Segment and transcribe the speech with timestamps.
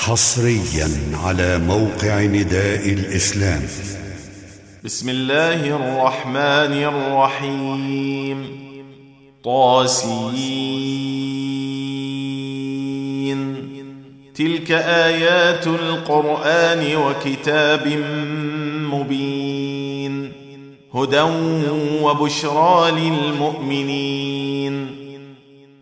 [0.00, 0.88] حصريا
[1.24, 3.62] على موقع نداء الإسلام.
[4.84, 8.46] بسم الله الرحمن الرحيم.
[9.44, 10.20] طاسين.
[14.34, 17.88] تلك آيات القرآن وكتاب
[18.92, 20.32] مبين.
[20.94, 21.20] هدى
[22.02, 24.99] وبشرى للمؤمنين.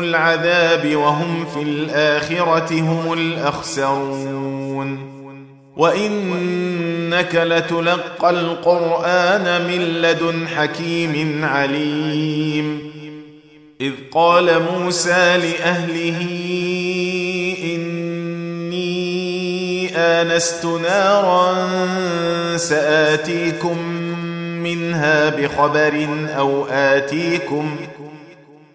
[0.00, 5.12] العذاب وهم في الآخرة هم الأخسرون.
[5.76, 12.92] وإنك لتلقى القرآن من لدن حكيم عليم.
[13.80, 16.20] إذ قال موسى لأهله
[17.64, 19.02] إني
[19.96, 21.68] آنست نارا
[22.56, 23.78] سآتيكم
[24.62, 26.06] منها بخبر
[26.38, 27.76] أو آتيكم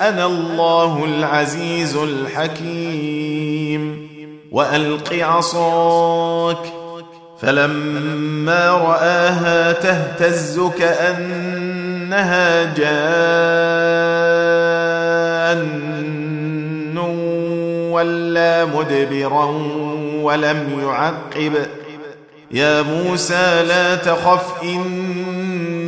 [0.00, 3.28] أنا الله العزيز الحكيم.
[4.52, 6.72] وألق عصاك.
[7.40, 13.38] فلما رآها تهتز كأنها جان
[17.92, 19.44] ولا مدبرا
[20.22, 21.52] ولم يعقب.
[22.50, 25.87] يا موسى لا تخف اني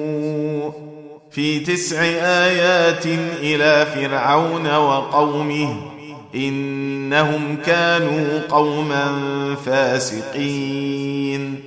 [1.31, 3.05] في تسع آيات
[3.41, 5.75] إلى فرعون وقومه
[6.35, 9.15] إنهم كانوا قوما
[9.65, 11.59] فاسقين.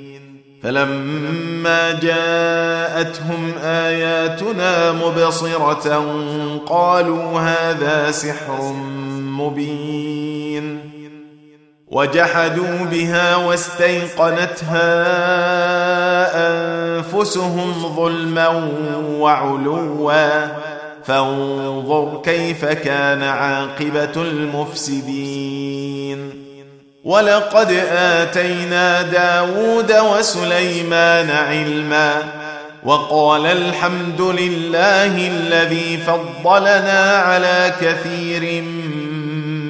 [0.62, 6.04] فلما جاءتهم آياتنا مبصرة
[6.66, 8.72] قالوا هذا سحر
[9.18, 10.93] مبين.
[11.88, 14.84] وجحدوا بها واستيقنتها
[16.48, 18.48] أنفسهم ظلما
[19.08, 20.46] وعلوا.
[21.04, 25.54] فانظر كيف كان عاقبة المفسدين.
[27.04, 32.22] ولقد آتينا داود وسليمان علما
[32.84, 39.03] وقال الحمد لله الذي فضلنا على كثير من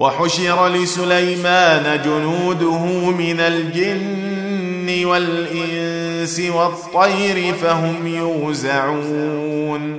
[0.00, 9.98] وحشر لسليمان جنوده من الجن والإنس والطير فهم يوزعون.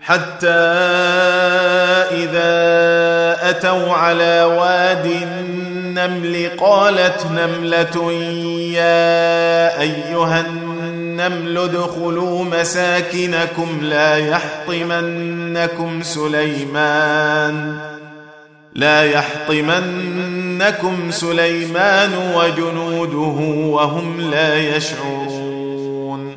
[0.00, 0.48] حتى
[2.12, 2.56] إذا
[3.50, 8.12] أتوا على واد النمل قالت نملة
[8.72, 17.78] يا أيها النمل ادخلوا مساكنكم لا يحطمنكم سليمان.
[18.76, 26.36] لا يحطمنكم سليمان وجنوده وهم لا يشعرون.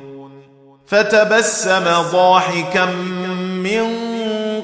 [0.87, 2.85] فتبسم ضاحكا
[3.63, 3.83] من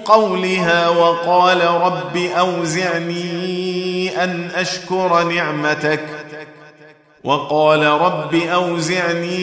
[0.05, 6.01] قولها وقال رب أوزعني أن أشكر نعمتك
[7.25, 9.35] وقال رب أوزعني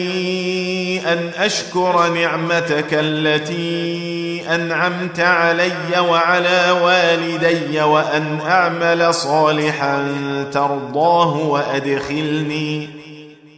[1.13, 10.15] أن أشكر نعمتك التي أنعمت علي وعلى والدي وأن أعمل صالحا
[10.53, 12.89] ترضاه وأدخلني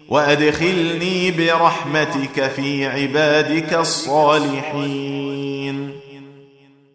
[0.10, 5.25] وأدخلني برحمتك في عبادك الصالحين.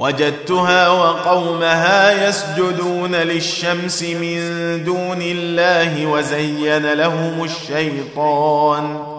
[0.00, 4.38] وجدتها وقومها يسجدون للشمس من
[4.84, 9.14] دون الله وزين لهم الشيطان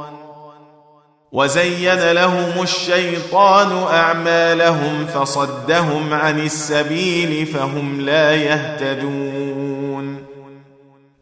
[1.31, 9.44] وزين لهم الشيطان أعمالهم فصدهم عن السبيل فهم لا يهتدون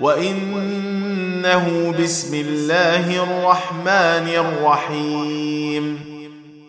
[0.00, 6.00] وانه بسم الله الرحمن الرحيم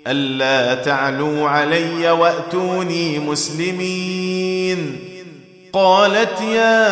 [0.07, 4.99] الا تعلوا علي واتوني مسلمين
[5.73, 6.91] قالت يا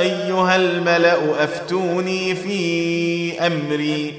[0.00, 4.14] ايها الملا افتوني في امري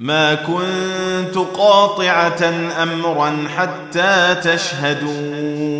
[0.00, 2.44] ما كنت قاطعه
[2.82, 5.79] امرا حتى تشهدون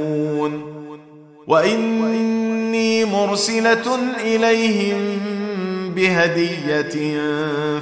[1.47, 5.21] وإني مرسلة إليهم
[5.95, 7.19] بهدية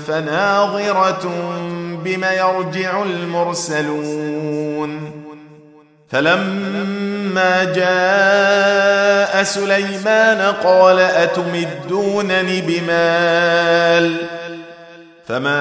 [0.08, 1.32] فناظرة
[2.04, 4.92] بم يرجع المرسلون.
[6.10, 14.16] فلما جاء سليمان قال أتمدونني بمال؟
[15.28, 15.60] فما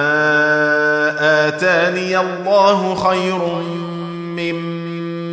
[1.47, 3.45] آتاني الله خير
[4.37, 4.68] مما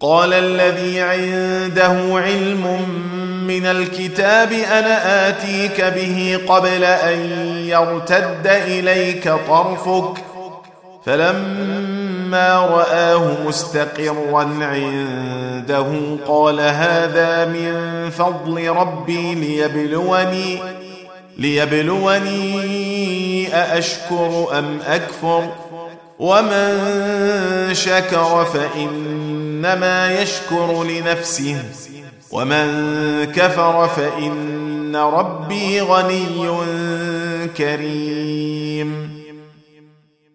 [0.00, 2.88] قال الذي عنده علم
[3.46, 7.18] من الكتاب أنا آتيك به قبل أن
[7.68, 10.18] يرتد إليك طرفك
[11.06, 15.86] فلما رآه مستقرا عنده
[16.28, 20.58] قال هذا من فضل ربي ليبلوني
[21.38, 22.68] ليبلوني
[23.54, 25.48] أأشكر أم أكفر
[26.18, 26.78] ومن
[27.72, 28.44] شكر
[29.66, 31.56] فإنما يشكر لنفسه.
[32.30, 32.66] ومن
[33.34, 36.48] كفر فإن ربي غني
[37.56, 39.16] كريم.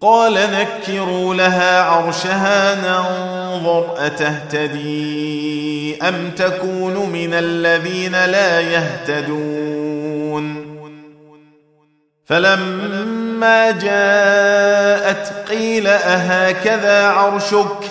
[0.01, 10.71] قال نكروا لها عرشها ننظر أتهتدي أم تكون من الذين لا يهتدون.
[12.25, 17.90] فلما جاءت قيل أهكذا عرشك؟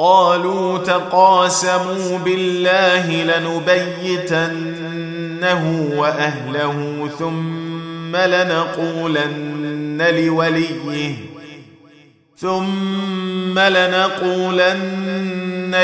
[0.00, 4.74] قالوا تقاسموا بالله لنبيتنه
[5.96, 11.14] وأهله ثم لنقولن لوليه
[12.36, 14.90] ثم لنقولن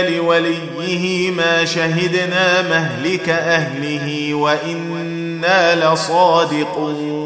[0.09, 7.26] لوليه ما شهدنا مهلك أهله وإنا لصادقون.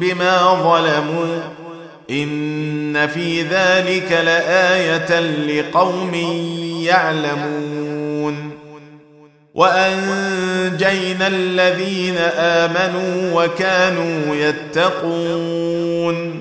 [0.00, 1.40] بما ظلموا
[2.10, 6.14] إن في ذلك لآية لقوم
[6.82, 8.50] يعلمون
[9.54, 16.40] وأنجينا الذين آمنوا وكانوا يتقون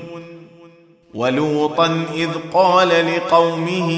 [1.14, 3.98] ولوطا إذ قال لقومه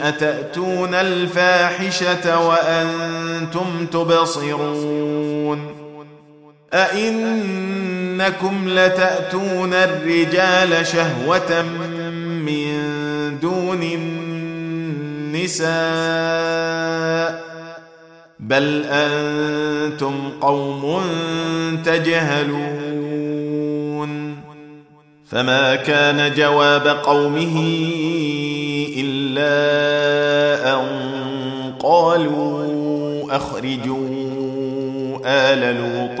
[0.00, 5.74] أتأتون الفاحشة وأنتم تبصرون
[8.20, 11.62] ائنكم لتأتون الرجال شهوة
[12.22, 13.82] من دون
[15.32, 15.64] النساء
[18.40, 21.02] بل أنتم قوم
[21.84, 22.74] تجهلون
[25.26, 27.58] فما كان جواب قومه
[28.96, 29.54] إلا
[30.74, 30.86] أن
[31.80, 34.34] قالوا أخرجوا
[35.24, 36.20] آل لوط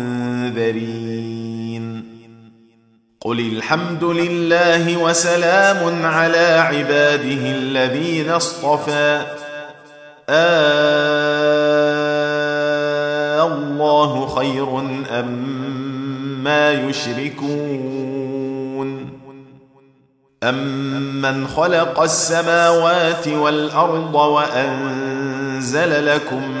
[3.21, 9.21] قل الحمد لله وسلام على عباده الذين اصطفى
[13.43, 14.79] الله خير
[15.19, 15.31] أم
[16.43, 18.41] ما يشركون
[20.43, 26.60] أمن خلق السماوات والأرض وأنزل لكم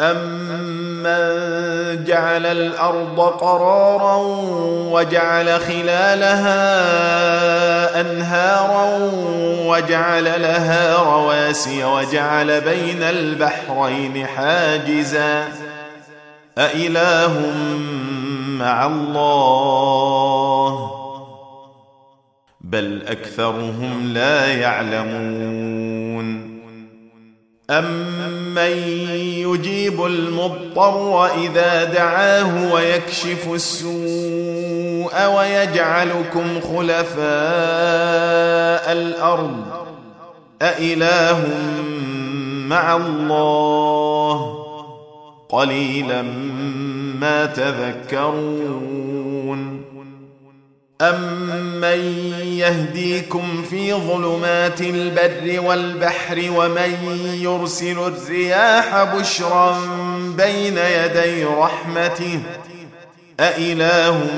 [0.00, 4.16] أمن جعل الأرض قرارا
[4.92, 6.60] وجعل خلالها
[8.00, 9.10] أنهارا
[9.66, 15.48] وجعل لها رواسي وجعل بين البحرين حاجزا
[16.58, 17.52] أإله
[18.58, 20.90] مع الله
[22.60, 26.50] بل أكثرهم لا يعلمون
[27.70, 37.22] أمن يجيب المضطر إذا دعاه ويكشف السوء ويجعلكم خلفاء
[38.92, 39.64] الأرض
[40.62, 41.48] أإله
[42.66, 44.56] مع الله
[45.48, 46.22] قليلا
[47.20, 48.70] ما تذكرون
[51.00, 52.00] أمن
[52.42, 59.78] يهديكم في ظلمات البر والبحر ومن يرسل الرياح بشرا
[60.36, 62.40] بين يدي رحمته
[63.40, 64.30] أإله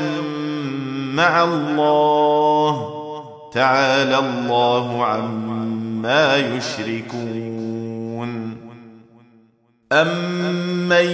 [1.14, 3.02] مع الله
[3.52, 7.72] تعالى الله عما يشركون
[9.92, 11.06] أمن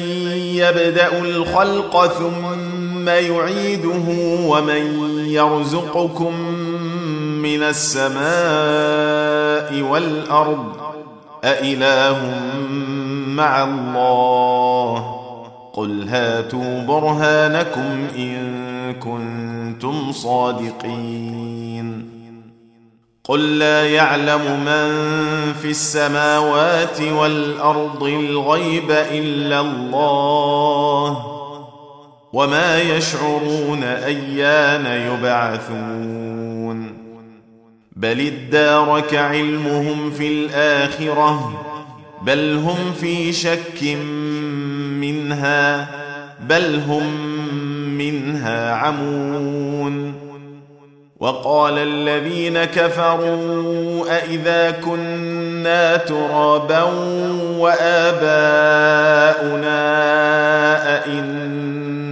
[0.55, 2.78] يبدأ الخلق ثم
[3.09, 4.05] يعيده
[4.47, 6.35] ومن يرزقكم
[7.43, 8.19] من السماء
[9.91, 10.65] والأرض
[11.45, 12.41] أإله
[13.29, 15.19] مع الله
[15.73, 22.09] قل هاتوا برهانكم إن كنتم صادقين
[23.25, 24.89] قل لا يعلم من
[25.53, 31.38] في السماوات والأرض الغيب إلا الله
[32.33, 36.99] وما يشعرون أيان يبعثون.
[37.97, 41.65] بل ادارك علمهم في الآخرة
[42.23, 43.83] بل هم في شك
[45.01, 45.89] منها
[46.41, 47.07] بل هم
[47.99, 50.15] منها عمون.
[51.21, 56.83] وقال الذين كفروا أإذا كنا ترابا
[57.59, 59.79] وآباؤنا
[60.95, 61.48] أئنا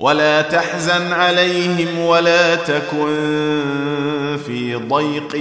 [0.00, 5.36] ولا تحزن عليهم ولا تكن في ضيق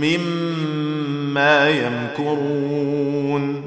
[0.00, 3.64] مما يمكرون.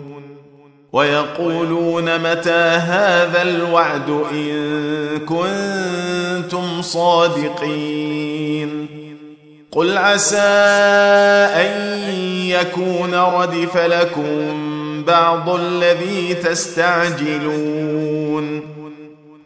[0.94, 8.88] ويقولون متى هذا الوعد إن كنتم صادقين.
[9.72, 10.38] قل عسى
[11.56, 12.00] أن
[12.46, 14.64] يكون ردف لكم
[15.08, 17.98] بعض الذي تستعجلون.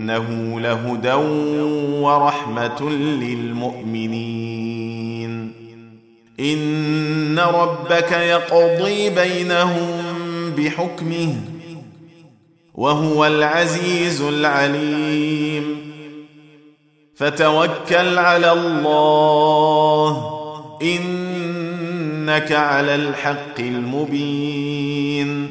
[0.00, 1.12] وانه لهدى
[2.00, 4.10] ورحمة للمؤمنين.
[6.40, 10.02] إن ربك يقضي بينهم
[10.56, 11.34] بحكمه
[12.74, 15.76] وهو العزيز العليم.
[17.14, 20.40] فتوكل على الله.
[20.82, 25.50] إنك على الحق المبين.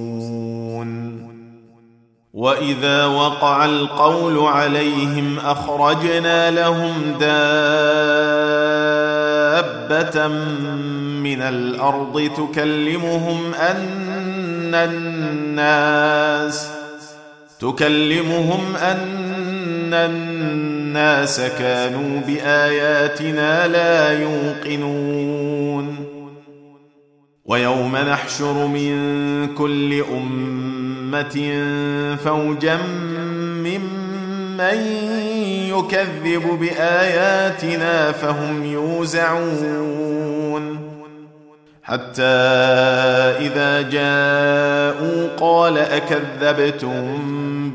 [2.33, 7.47] واذا وقع القول عليهم اخرجنا لهم دابه
[11.23, 16.67] من الأرض تكلمهم ان الناس
[17.59, 26.05] تكلمهم ان الناس كانوا باياتنا لا يوقنون
[27.45, 30.80] ويوم نحشر من كل امه
[32.25, 32.77] فوجا
[33.65, 34.79] ممن
[35.69, 40.11] يكذب باياتنا فهم يوزعون
[41.83, 42.23] حتى
[43.41, 47.19] اذا جاءوا قال اكذبتم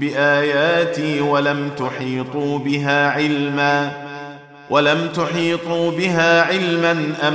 [0.00, 3.90] باياتي ولم تحيطوا بها علما
[4.70, 7.34] ولم تحيطوا بها علما ام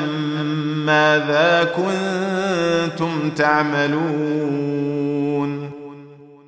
[0.86, 4.82] ماذا كنتم تعملون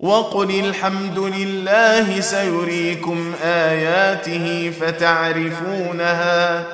[0.00, 6.66] وقل الحمد لله سيريكم آياته فتعرفونها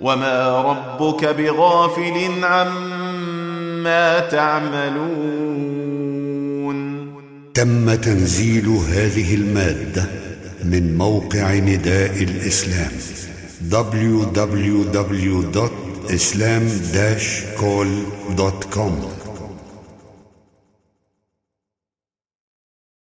[0.00, 5.54] وما ربك بغافل عما تعملون.
[7.54, 10.06] تم تنزيل هذه المادة
[10.64, 12.90] من موقع نداء الإسلام
[13.70, 19.23] www.nidaelislam islam-call.com